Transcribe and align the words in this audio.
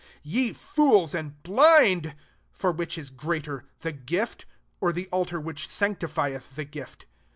19 0.25 0.31
Ye 0.33 0.51
[fools, 0.53 1.13
and] 1.13 1.43
blind 1.43 2.15
for 2.51 2.71
which 2.71 2.97
is 2.97 3.11
greater; 3.11 3.65
the 3.81 3.93
gii 3.93 4.45
or 4.79 4.91
the 4.91 5.05
altar 5.09 5.39
which 5.39 5.67
sanctifiei 5.67 6.41
the 6.55 6.65
gift 6.65 7.05